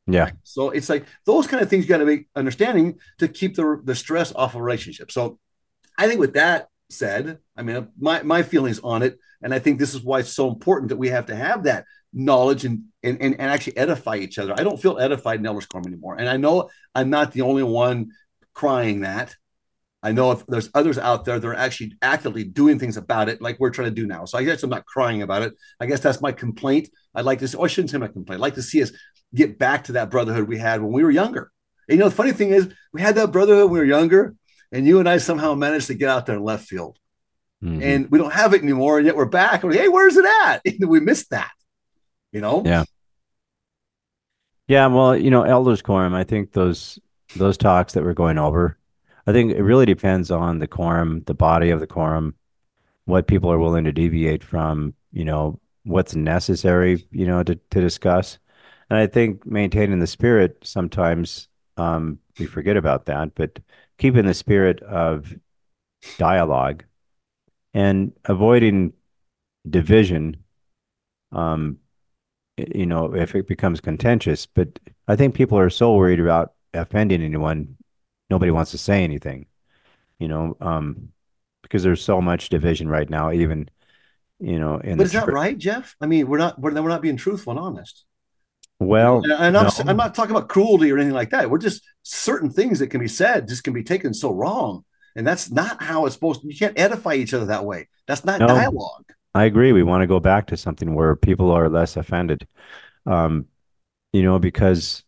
Yeah. 0.07 0.31
So 0.45 0.71
it's 0.71 0.89
like 0.89 1.05
those 1.25 1.47
kind 1.47 1.63
of 1.63 1.69
things 1.69 1.85
you 1.85 1.89
got 1.89 1.99
to 1.99 2.07
be 2.07 2.29
understanding 2.37 2.99
to 3.19 3.29
keep 3.29 3.57
the, 3.57 3.81
the 3.83 3.95
stress 3.95 4.33
off 4.35 4.55
a 4.55 4.63
relationship. 4.63 5.11
So 5.11 5.39
I 5.99 6.07
think 6.07 6.21
with 6.21 6.35
that 6.35 6.69
said, 6.91 7.39
I 7.57 7.63
mean, 7.63 7.89
my, 7.99 8.23
my 8.23 8.43
feelings 8.43 8.81
on 8.81 9.03
it 9.03 9.19
and 9.43 9.53
I 9.53 9.59
think 9.59 9.79
this 9.79 9.95
is 9.95 10.03
why 10.03 10.21
it's 10.21 10.33
so 10.33 10.49
important 10.49 10.89
that 10.91 10.97
we 10.97 11.09
have 11.09 11.27
to 11.27 11.37
have 11.37 11.65
that 11.65 11.85
knowledge 12.13 12.65
and 12.65 12.85
and, 13.03 13.21
and, 13.21 13.35
and 13.35 13.51
actually 13.51 13.77
edify 13.77 14.17
each 14.17 14.39
other. 14.39 14.55
I 14.57 14.65
don't 14.65 14.81
feel 14.81 14.99
edified 14.99 15.39
in 15.41 15.47
Elders 15.47 15.67
Quorum 15.67 15.87
anymore. 15.87 16.17
And 16.19 16.29
I 16.29 16.37
know 16.37 16.71
I'm 16.95 17.11
not 17.11 17.33
the 17.33 17.43
only 17.43 17.63
one 17.63 18.11
crying 18.55 19.01
that. 19.01 19.37
I 20.07 20.13
know 20.13 20.31
if 20.31 20.47
there's 20.47 20.71
others 20.73 20.99
out 20.99 21.25
there 21.25 21.41
that 21.41 21.49
are 21.49 21.53
actually 21.53 21.95
actively 22.01 22.45
doing 22.45 22.79
things 22.79 22.97
about 22.97 23.29
it, 23.29 23.43
like 23.43 23.59
we're 23.59 23.71
trying 23.71 23.89
to 23.89 23.95
do 23.95 24.07
now. 24.07 24.25
So 24.25 24.39
I 24.39 24.45
guess 24.45 24.63
I'm 24.63 24.71
not 24.71 24.87
crying 24.87 25.23
about 25.23 25.43
it. 25.43 25.55
I 25.81 25.87
guess 25.87 25.99
that's 25.99 26.21
my 26.21 26.31
complaint. 26.31 26.91
I'd 27.13 27.25
like 27.25 27.41
to 27.41 27.49
see, 27.49 27.59
oh, 27.59 27.65
I 27.65 27.67
shouldn't 27.67 27.91
say 27.91 27.99
my 27.99 28.07
complaint. 28.07 28.39
I'd 28.39 28.43
like 28.43 28.55
to 28.55 28.63
see 28.63 28.81
us 28.85 28.93
get 29.35 29.59
back 29.59 29.83
to 29.85 29.93
that 29.93 30.13
brotherhood 30.13 30.47
we 30.47 30.59
had 30.59 30.81
when 30.81 30.93
we 30.93 31.03
were 31.03 31.11
younger. 31.11 31.51
And 31.89 31.99
you 31.99 32.05
know, 32.05 32.09
the 32.09 32.15
funny 32.15 32.31
thing 32.31 32.51
is, 32.51 32.73
we 32.93 33.01
had 33.01 33.17
that 33.17 33.33
brotherhood 33.33 33.65
when 33.65 33.73
we 33.73 33.79
were 33.81 33.85
younger, 33.85 34.37
and 34.71 34.87
you 34.87 35.01
and 35.01 35.09
I 35.09 35.19
somehow 35.19 35.55
managed 35.55 35.89
to 35.89 35.95
get 35.95 36.09
out 36.09 36.25
there 36.25 36.37
in 36.37 36.45
left 36.45 36.69
field. 36.69 37.01
Mm-hmm. 37.65 37.83
And 37.83 38.09
we 38.09 38.19
don't 38.19 38.33
have 38.33 38.55
it 38.55 38.63
anymore. 38.63 38.99
And 38.99 39.07
yet 39.07 39.17
we're 39.17 39.25
back. 39.25 39.65
We're 39.65 39.73
like, 39.73 39.81
hey, 39.81 39.89
where's 39.89 40.17
it 40.17 40.25
at? 40.45 40.63
we 40.87 41.01
missed 41.01 41.31
that. 41.31 41.51
You 42.31 42.41
know? 42.41 42.63
Yeah. 42.65 42.85
Yeah. 44.69 44.87
Well, 44.87 45.17
you 45.17 45.31
know, 45.31 45.43
elders 45.43 45.83
quorum, 45.83 46.15
I 46.15 46.23
think 46.23 46.53
those 46.53 47.01
those 47.35 47.57
talks 47.57 47.95
that 47.95 48.05
we're 48.05 48.15
going 48.15 48.39
over, 48.39 48.79
I 49.27 49.33
think 49.33 49.53
it 49.53 49.63
really 49.63 49.87
depends 49.87 50.31
on 50.31 50.59
the 50.59 50.69
quorum, 50.69 51.23
the 51.27 51.35
body 51.35 51.71
of 51.71 51.81
the 51.81 51.87
quorum, 51.87 52.35
what 53.07 53.27
people 53.27 53.51
are 53.51 53.59
willing 53.59 53.85
to 53.85 53.93
deviate 53.93 54.45
from, 54.45 54.95
you 55.13 55.25
know, 55.25 55.61
what's 55.85 56.15
necessary, 56.15 57.07
you 57.11 57.27
know, 57.27 57.43
to, 57.43 57.55
to 57.55 57.81
discuss. 57.81 58.39
And 58.91 58.99
I 58.99 59.07
think 59.07 59.45
maintaining 59.47 59.99
the 59.99 60.07
spirit 60.07 60.59
sometimes 60.63 61.49
um, 61.77 62.19
we 62.39 62.47
forget 62.47 62.77
about 62.77 63.07
that, 63.07 63.35
but 63.35 63.59
keeping 63.99 64.27
the 64.27 64.35
spirit 64.35 64.83
of 64.83 65.35
dialogue 66.19 66.85
and 67.75 68.13
avoiding 68.25 68.93
division 69.69 70.37
um 71.33 71.79
you 72.57 72.87
know 72.87 73.15
if 73.15 73.35
it 73.35 73.49
becomes 73.49 73.81
contentious 73.81 74.47
but 74.47 74.79
i 75.09 75.17
think 75.17 75.35
people 75.35 75.59
are 75.59 75.71
so 75.71 75.95
worried 75.95 76.21
about 76.21 76.53
offending 76.75 77.23
anyone 77.23 77.77
nobody 78.31 78.51
wants 78.51 78.71
to 78.71 78.79
say 78.79 79.05
anything 79.05 79.47
you 80.19 80.29
know 80.29 80.57
um 80.61 81.09
because 81.63 81.83
there's 81.83 82.03
so 82.03 82.21
much 82.21 82.49
division 82.49 82.89
right 82.89 83.11
now 83.11 83.33
even 83.33 83.69
you 84.39 84.59
know 84.59 84.79
in 84.79 84.97
but 84.97 85.07
is 85.07 85.13
that 85.13 85.29
right 85.29 85.59
jeff 85.59 85.97
i 86.01 86.07
mean 86.07 86.27
we're 86.27 86.39
not 86.39 86.59
we're, 86.61 86.73
we're 86.73 86.89
not 86.89 87.03
being 87.03 87.17
truthful 87.17 87.53
and 87.53 87.61
honest 87.61 88.05
well 88.79 89.23
and, 89.25 89.57
I'm, 89.57 89.65
no. 89.65 89.71
I'm 89.87 89.97
not 89.97 90.15
talking 90.15 90.37
about 90.37 90.49
cruelty 90.49 90.93
or 90.93 90.97
anything 90.97 91.15
like 91.15 91.31
that 91.31 91.49
we're 91.49 91.59
just 91.59 91.83
certain 92.03 92.51
things 92.51 92.79
that 92.81 92.89
can 92.89 93.01
be 93.01 93.09
said 93.09 93.49
just 93.49 93.65
can 93.65 93.73
be 93.73 93.83
taken 93.83 94.13
so 94.13 94.31
wrong 94.31 94.85
and 95.17 95.27
that's 95.27 95.51
not 95.51 95.83
how 95.83 96.05
it's 96.05 96.15
supposed 96.15 96.43
to. 96.43 96.47
You 96.47 96.57
can't 96.57 96.79
edify 96.79 97.15
each 97.15 97.33
other 97.33 97.47
that 97.47 97.65
way. 97.65 97.89
That's 98.07 98.25
not 98.25 98.39
no, 98.39 98.47
dialogue. 98.47 99.07
I 99.35 99.45
agree. 99.45 99.73
We 99.73 99.83
want 99.83 100.03
to 100.03 100.07
go 100.07 100.21
back 100.21 100.49
to 100.49 100.59
something 100.59 100.95
where 100.95 101.17
people 101.17 101.51
are 101.51 101.71
less 101.71 101.97
offended. 101.97 102.47
Um, 103.07 103.47
you 104.13 104.23
know, 104.23 104.39
because 104.39 105.03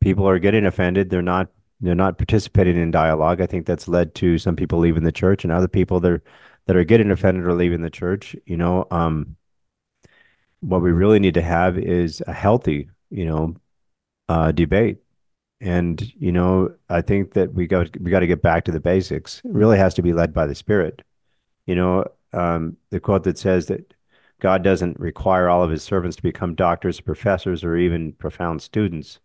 people 0.00 0.28
are 0.28 0.38
getting 0.38 0.66
offended. 0.66 1.08
They're 1.08 1.22
not 1.22 1.48
they're 1.80 1.94
not 1.94 2.18
participating 2.18 2.76
in 2.76 2.90
dialogue. 2.90 3.40
I 3.40 3.46
think 3.46 3.66
that's 3.66 3.88
led 3.88 4.14
to 4.16 4.38
some 4.38 4.56
people 4.56 4.78
leaving 4.78 5.04
the 5.04 5.12
church 5.12 5.44
and 5.44 5.52
other 5.52 5.68
people 5.68 6.00
that 6.00 6.12
are 6.12 6.22
that 6.66 6.76
are 6.76 6.84
getting 6.84 7.10
offended 7.10 7.46
or 7.46 7.54
leaving 7.54 7.82
the 7.82 7.90
church. 7.90 8.36
You 8.46 8.56
know, 8.56 8.86
um, 8.90 9.36
what 10.60 10.82
we 10.82 10.90
really 10.92 11.18
need 11.18 11.34
to 11.34 11.42
have 11.42 11.78
is 11.78 12.22
a 12.26 12.32
healthy, 12.32 12.90
you 13.10 13.24
know, 13.24 13.54
uh, 14.28 14.52
debate. 14.52 14.98
And 15.60 16.00
you 16.16 16.32
know, 16.32 16.74
I 16.88 17.00
think 17.02 17.34
that 17.34 17.54
we 17.54 17.66
got 17.66 17.98
we 18.00 18.10
got 18.10 18.20
to 18.20 18.26
get 18.26 18.42
back 18.42 18.64
to 18.64 18.72
the 18.72 18.80
basics. 18.80 19.40
It 19.44 19.52
really 19.52 19.78
has 19.78 19.94
to 19.94 20.02
be 20.02 20.12
led 20.12 20.32
by 20.32 20.46
the 20.46 20.54
Spirit. 20.54 21.02
You 21.66 21.74
know, 21.74 22.04
um, 22.32 22.76
the 22.90 23.00
quote 23.00 23.24
that 23.24 23.38
says 23.38 23.66
that 23.66 23.94
God 24.40 24.62
doesn't 24.62 25.00
require 25.00 25.48
all 25.48 25.62
of 25.64 25.70
his 25.70 25.82
servants 25.82 26.16
to 26.16 26.22
become 26.22 26.54
doctors, 26.54 27.00
professors, 27.00 27.64
or 27.64 27.76
even 27.76 28.12
profound 28.12 28.62
students. 28.62 29.20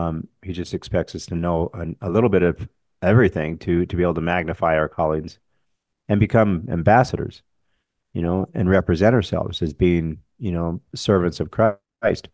Um, 0.00 0.28
he 0.42 0.52
just 0.52 0.74
expects 0.74 1.14
us 1.14 1.26
to 1.26 1.34
know 1.34 1.70
a, 2.00 2.10
little 2.10 2.30
bit 2.30 2.42
of 2.42 2.68
everything 3.02 3.58
to 3.58 3.86
to 3.86 3.96
be 3.96 4.02
able 4.02 4.14
to 4.14 4.20
magnify 4.20 4.76
our 4.76 4.88
callings 4.88 5.38
and 6.08 6.20
become 6.20 6.66
ambassadors, 6.70 7.42
you 8.12 8.22
know, 8.22 8.48
and 8.54 8.68
represent 8.68 9.14
ourselves 9.14 9.62
as 9.62 9.72
being, 9.72 10.18
you 10.38 10.52
know, 10.52 10.80
servants 10.94 11.40
of 11.40 11.50
Christ. 11.50 12.28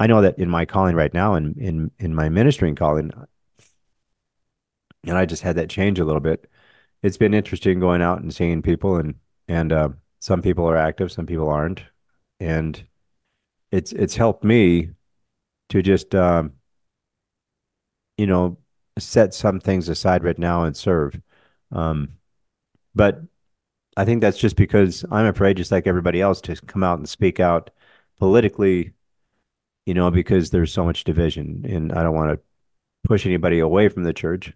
I 0.00 0.06
know 0.06 0.22
that 0.22 0.38
in 0.38 0.48
my 0.48 0.64
calling 0.64 0.96
right 0.96 1.14
now, 1.14 1.34
and 1.34 1.56
in, 1.56 1.68
in 1.68 1.90
in 1.98 2.14
my 2.14 2.28
ministering 2.28 2.74
calling, 2.74 3.12
and 5.06 5.16
I 5.18 5.26
just 5.26 5.42
had 5.42 5.56
that 5.56 5.70
change 5.70 5.98
a 5.98 6.04
little 6.04 6.20
bit. 6.20 6.50
It's 7.02 7.18
been 7.18 7.34
interesting 7.34 7.80
going 7.80 8.02
out 8.02 8.20
and 8.22 8.34
seeing 8.34 8.62
people 8.62 8.96
and 8.96 9.14
and 9.48 9.72
uh, 9.72 9.88
some 10.20 10.42
people 10.42 10.68
are 10.68 10.76
active, 10.76 11.12
some 11.12 11.26
people 11.26 11.48
aren't, 11.50 11.82
and 12.40 12.82
it's 13.70 13.92
it's 13.92 14.16
helped 14.16 14.44
me 14.44 14.90
to 15.68 15.82
just 15.82 16.14
um, 16.14 16.52
you 18.18 18.26
know 18.26 18.58
set 18.98 19.34
some 19.34 19.60
things 19.60 19.88
aside 19.88 20.24
right 20.24 20.38
now 20.38 20.64
and 20.64 20.76
serve. 20.76 21.20
Um, 21.72 22.10
but 22.94 23.22
I 23.96 24.04
think 24.04 24.20
that's 24.20 24.38
just 24.38 24.56
because 24.56 25.04
I'm 25.10 25.26
afraid, 25.26 25.56
just 25.56 25.72
like 25.72 25.86
everybody 25.86 26.20
else, 26.20 26.40
to 26.42 26.56
come 26.56 26.82
out 26.82 26.98
and 26.98 27.08
speak 27.08 27.40
out 27.40 27.70
politically, 28.18 28.92
you 29.86 29.94
know, 29.94 30.10
because 30.10 30.50
there's 30.50 30.72
so 30.72 30.84
much 30.84 31.04
division, 31.04 31.64
and 31.68 31.92
I 31.92 32.02
don't 32.02 32.14
want 32.14 32.32
to 32.32 32.40
push 33.04 33.26
anybody 33.26 33.58
away 33.58 33.88
from 33.88 34.04
the 34.04 34.12
church. 34.12 34.52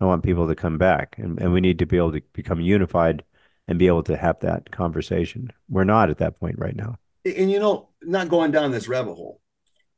I 0.00 0.04
want 0.04 0.22
people 0.22 0.46
to 0.48 0.54
come 0.54 0.78
back, 0.78 1.16
and, 1.18 1.40
and 1.40 1.52
we 1.52 1.60
need 1.60 1.78
to 1.80 1.86
be 1.86 1.96
able 1.96 2.12
to 2.12 2.20
become 2.32 2.60
unified 2.60 3.24
and 3.66 3.78
be 3.78 3.86
able 3.86 4.04
to 4.04 4.16
have 4.16 4.38
that 4.40 4.70
conversation. 4.70 5.50
We're 5.68 5.84
not 5.84 6.08
at 6.08 6.18
that 6.18 6.38
point 6.38 6.58
right 6.58 6.76
now. 6.76 6.96
And 7.24 7.50
you 7.50 7.58
know, 7.58 7.88
not 8.02 8.28
going 8.28 8.52
down 8.52 8.70
this 8.70 8.88
rabbit 8.88 9.14
hole, 9.14 9.40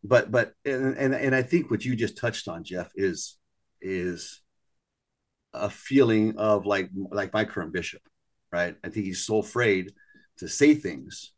but 0.02 0.30
but 0.30 0.54
and 0.64 0.96
and, 0.96 1.14
and 1.14 1.34
I 1.34 1.42
think 1.42 1.70
what 1.70 1.84
you 1.84 1.96
just 1.96 2.16
touched 2.16 2.48
on, 2.48 2.64
Jeff, 2.64 2.90
is 2.94 3.36
is 3.80 4.40
a 5.52 5.70
feeling 5.70 6.36
of 6.38 6.66
like 6.66 6.90
like 7.10 7.32
my 7.32 7.44
current 7.44 7.72
bishop, 7.72 8.02
right? 8.52 8.76
I 8.84 8.88
think 8.88 9.06
he's 9.06 9.24
so 9.24 9.38
afraid 9.38 9.92
to 10.38 10.48
say 10.48 10.74
things 10.74 11.32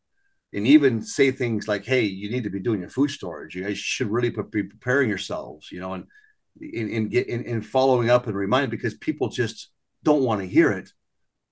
and 0.53 0.67
even 0.67 1.03
say 1.03 1.31
things 1.31 1.67
like, 1.67 1.85
"Hey, 1.85 2.03
you 2.03 2.31
need 2.31 2.45
to 2.45 2.51
be 2.51 2.61
doing 2.61 2.81
your 2.81 2.91
food 2.91 3.11
storage. 3.11 3.55
You 3.55 3.65
guys 3.65 3.79
should 3.79 4.09
really 4.11 4.31
be 4.31 4.63
preparing 4.63 5.09
yourselves," 5.09 5.71
you 5.73 5.81
know, 5.81 5.95
and 5.95 6.05
in, 6.61 6.89
in 6.91 7.09
get 7.09 7.29
in, 7.29 7.45
in 7.45 7.63
following 7.63 8.11
up 8.11 8.27
and 8.27 8.37
reminding 8.37 8.71
because 8.71 8.95
people 8.95 9.29
just 9.29 9.71
don't 10.03 10.25
want 10.25 10.41
to 10.41 10.47
hear 10.47 10.71
it 10.73 10.91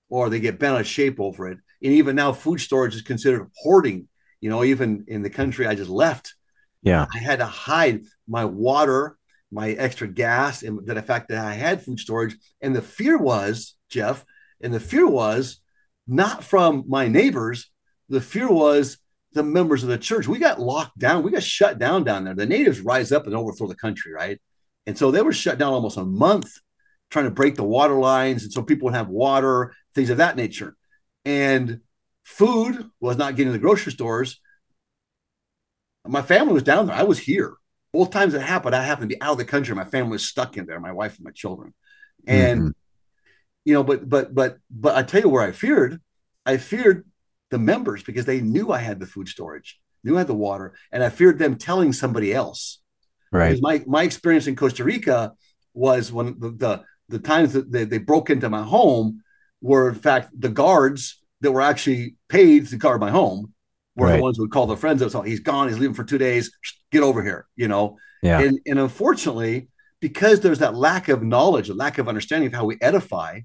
or 0.09 0.29
they 0.29 0.39
get 0.39 0.59
bent 0.59 0.75
out 0.75 0.81
of 0.81 0.87
shape 0.87 1.19
over 1.19 1.47
it. 1.47 1.57
And 1.81 1.93
even 1.93 2.15
now, 2.15 2.33
food 2.33 2.59
storage 2.59 2.95
is 2.95 3.01
considered 3.01 3.49
hoarding. 3.57 4.07
You 4.41 4.49
know, 4.49 4.63
even 4.63 5.05
in 5.07 5.21
the 5.21 5.29
country 5.29 5.65
I 5.65 5.75
just 5.75 5.89
left, 5.89 6.35
yeah, 6.81 7.05
I 7.13 7.17
had 7.19 7.39
to 7.39 7.45
hide 7.45 8.01
my 8.27 8.45
water, 8.45 9.17
my 9.51 9.71
extra 9.71 10.07
gas, 10.07 10.63
and 10.63 10.85
the 10.85 11.01
fact 11.01 11.29
that 11.29 11.45
I 11.45 11.53
had 11.53 11.83
food 11.83 11.99
storage. 11.99 12.35
And 12.61 12.75
the 12.75 12.81
fear 12.81 13.17
was, 13.17 13.75
Jeff, 13.89 14.25
and 14.61 14.73
the 14.73 14.79
fear 14.79 15.07
was 15.07 15.59
not 16.07 16.43
from 16.43 16.85
my 16.87 17.07
neighbors. 17.07 17.69
The 18.09 18.21
fear 18.21 18.49
was 18.49 18.97
the 19.33 19.43
members 19.43 19.83
of 19.83 19.89
the 19.89 19.97
church. 19.97 20.27
We 20.27 20.39
got 20.39 20.59
locked 20.59 20.97
down. 20.97 21.23
We 21.23 21.31
got 21.31 21.43
shut 21.43 21.79
down 21.79 22.03
down 22.03 22.25
there. 22.25 22.35
The 22.35 22.45
natives 22.45 22.81
rise 22.81 23.11
up 23.11 23.25
and 23.25 23.35
overthrow 23.35 23.67
the 23.67 23.75
country, 23.75 24.11
right? 24.11 24.39
And 24.85 24.97
so 24.97 25.11
they 25.11 25.21
were 25.21 25.31
shut 25.33 25.57
down 25.57 25.73
almost 25.73 25.97
a 25.97 26.05
month 26.05 26.51
trying 27.09 27.25
to 27.25 27.31
break 27.31 27.55
the 27.55 27.63
water 27.63 27.99
lines. 27.99 28.43
And 28.43 28.51
so 28.51 28.63
people 28.63 28.85
would 28.85 28.95
have 28.95 29.07
water, 29.07 29.73
things 29.93 30.09
of 30.09 30.17
that 30.17 30.35
nature. 30.35 30.75
And 31.23 31.81
food 32.23 32.89
was 32.99 33.17
not 33.17 33.35
getting 33.35 33.53
to 33.53 33.57
the 33.57 33.61
grocery 33.61 33.91
stores. 33.91 34.40
My 36.07 36.21
family 36.21 36.53
was 36.53 36.63
down 36.63 36.87
there. 36.87 36.95
I 36.95 37.03
was 37.03 37.19
here. 37.19 37.55
Both 37.93 38.11
times 38.11 38.33
it 38.33 38.41
happened, 38.41 38.75
I 38.75 38.83
happened 38.83 39.09
to 39.09 39.15
be 39.15 39.21
out 39.21 39.33
of 39.33 39.37
the 39.37 39.45
country. 39.45 39.75
My 39.75 39.85
family 39.85 40.13
was 40.13 40.25
stuck 40.25 40.57
in 40.57 40.65
there, 40.65 40.79
my 40.79 40.93
wife 40.93 41.17
and 41.17 41.25
my 41.25 41.31
children. 41.31 41.73
And, 42.25 42.61
mm-hmm. 42.61 42.69
you 43.65 43.73
know, 43.73 43.83
but, 43.83 44.07
but, 44.07 44.33
but, 44.33 44.57
but 44.69 44.95
I 44.95 45.03
tell 45.03 45.21
you 45.21 45.29
where 45.29 45.43
I 45.43 45.51
feared, 45.51 45.99
I 46.45 46.57
feared 46.57 47.05
the 47.49 47.59
members 47.59 48.01
because 48.01 48.25
they 48.25 48.39
knew 48.39 48.71
I 48.71 48.79
had 48.79 48.99
the 48.99 49.05
food 49.05 49.27
storage, 49.27 49.79
knew 50.03 50.15
I 50.15 50.19
had 50.19 50.27
the 50.27 50.33
water, 50.33 50.73
and 50.91 51.03
I 51.03 51.09
feared 51.09 51.37
them 51.37 51.57
telling 51.57 51.91
somebody 51.91 52.33
else. 52.33 52.79
Right. 53.31 53.49
Because 53.49 53.61
my, 53.61 53.83
my 53.85 54.03
experience 54.03 54.47
in 54.47 54.55
Costa 54.55 54.83
Rica 54.83 55.33
was 55.73 56.11
when 56.11 56.39
the, 56.39 56.51
the 56.51 56.83
the 57.11 57.19
times 57.19 57.53
that 57.53 57.71
they, 57.71 57.83
they 57.83 57.99
broke 57.99 58.29
into 58.29 58.49
my 58.49 58.63
home 58.63 59.21
were 59.61 59.89
in 59.89 59.95
fact 59.95 60.29
the 60.37 60.49
guards 60.49 61.21
that 61.41 61.51
were 61.51 61.61
actually 61.61 62.15
paid 62.29 62.67
to 62.67 62.77
guard 62.77 62.99
my 62.99 63.11
home 63.11 63.53
were 63.95 64.07
right. 64.07 64.17
the 64.17 64.21
ones 64.21 64.37
who 64.37 64.43
would 64.43 64.51
call 64.51 64.67
their 64.67 64.77
friends 64.77 65.01
and 65.01 65.11
so 65.11 65.21
he's 65.21 65.39
gone 65.39 65.67
he's 65.67 65.79
leaving 65.79 65.93
for 65.93 66.03
two 66.03 66.17
days 66.17 66.51
get 66.91 67.03
over 67.03 67.23
here 67.23 67.47
you 67.55 67.67
know 67.67 67.97
yeah. 68.21 68.39
and, 68.39 68.59
and 68.65 68.79
unfortunately 68.79 69.67
because 69.99 70.39
there's 70.39 70.59
that 70.59 70.75
lack 70.75 71.09
of 71.09 71.23
knowledge 71.23 71.69
a 71.69 71.73
lack 71.73 71.97
of 71.97 72.07
understanding 72.07 72.47
of 72.47 72.53
how 72.53 72.65
we 72.65 72.77
edify 72.81 73.39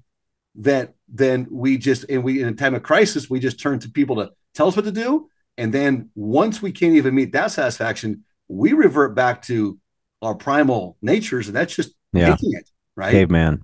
that 0.55 0.93
then 1.07 1.47
we 1.51 1.77
just 1.77 2.05
and 2.09 2.23
we 2.23 2.41
in 2.41 2.47
a 2.47 2.53
time 2.53 2.75
of 2.75 2.83
crisis 2.83 3.29
we 3.29 3.39
just 3.39 3.59
turn 3.59 3.79
to 3.79 3.89
people 3.89 4.15
to 4.15 4.29
tell 4.53 4.67
us 4.67 4.75
what 4.75 4.85
to 4.85 4.91
do 4.91 5.29
and 5.57 5.73
then 5.73 6.09
once 6.15 6.61
we 6.61 6.71
can't 6.71 6.95
even 6.95 7.13
meet 7.13 7.31
that 7.31 7.51
satisfaction 7.51 8.23
we 8.47 8.73
revert 8.73 9.15
back 9.15 9.41
to 9.41 9.77
our 10.21 10.33
primal 10.33 10.97
natures 11.01 11.47
and 11.47 11.55
that's 11.55 11.75
just 11.75 11.93
yeah. 12.13 12.31
taking 12.31 12.53
it 12.53 12.69
right? 12.97 13.11
Caveman. 13.11 13.63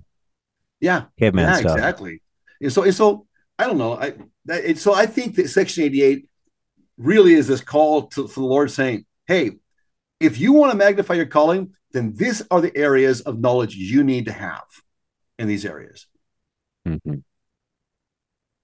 Yeah. 0.79 1.05
Caveman 1.19 1.45
yeah, 1.45 1.55
stuff. 1.57 1.75
Exactly. 1.75 2.21
And 2.61 2.71
so, 2.71 2.83
and 2.83 2.95
so 2.95 3.27
I 3.59 3.65
don't 3.65 3.77
know. 3.77 3.97
I 3.97 4.13
that, 4.45 4.77
so 4.77 4.93
I 4.93 5.05
think 5.05 5.35
that 5.35 5.49
Section 5.49 5.83
88 5.83 6.29
really 6.97 7.33
is 7.33 7.47
this 7.47 7.61
call 7.61 8.07
to, 8.07 8.27
to 8.27 8.33
the 8.33 8.41
Lord 8.41 8.71
saying, 8.71 9.05
"Hey, 9.27 9.51
if 10.19 10.39
you 10.39 10.53
want 10.53 10.71
to 10.71 10.77
magnify 10.77 11.15
your 11.15 11.25
calling, 11.25 11.73
then 11.91 12.13
these 12.15 12.41
are 12.49 12.61
the 12.61 12.75
areas 12.75 13.21
of 13.21 13.39
knowledge 13.39 13.75
you 13.75 14.03
need 14.03 14.25
to 14.25 14.31
have 14.31 14.65
in 15.37 15.47
these 15.47 15.65
areas." 15.65 16.07
Mm-hmm. 16.87 17.19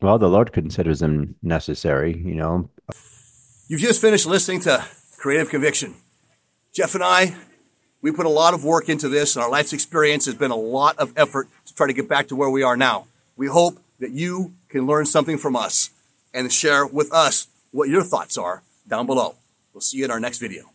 Well, 0.01 0.17
the 0.17 0.29
Lord 0.29 0.53
considers 0.53 0.99
them 0.99 1.35
necessary, 1.43 2.17
you 2.17 2.35
know. 2.35 2.69
You've 3.67 3.81
just 3.81 4.01
finished 4.01 4.25
listening 4.25 4.61
to 4.61 4.85
Courageous 5.19 5.49
Conviction. 5.49 5.95
Jeff 6.73 6.95
and 6.95 7.03
I 7.03 7.35
we 8.01 8.11
put 8.11 8.25
a 8.25 8.29
lot 8.29 8.53
of 8.53 8.63
work 8.63 8.89
into 8.89 9.09
this, 9.09 9.35
and 9.35 9.43
our 9.43 9.49
life's 9.49 9.73
experience 9.73 10.25
has 10.25 10.35
been 10.35 10.51
a 10.51 10.55
lot 10.55 10.97
of 10.97 11.11
effort 11.17 11.47
to 11.65 11.75
try 11.75 11.87
to 11.87 11.93
get 11.93 12.07
back 12.07 12.27
to 12.29 12.35
where 12.35 12.49
we 12.49 12.63
are 12.63 12.77
now. 12.77 13.07
We 13.35 13.47
hope 13.47 13.79
that 13.99 14.11
you 14.11 14.53
can 14.69 14.87
learn 14.87 15.05
something 15.05 15.37
from 15.37 15.55
us 15.55 15.89
and 16.33 16.51
share 16.51 16.85
with 16.85 17.11
us 17.11 17.47
what 17.71 17.89
your 17.89 18.03
thoughts 18.03 18.37
are 18.37 18.63
down 18.87 19.05
below. 19.05 19.35
We'll 19.73 19.81
see 19.81 19.97
you 19.97 20.05
in 20.05 20.11
our 20.11 20.19
next 20.19 20.39
video. 20.39 20.71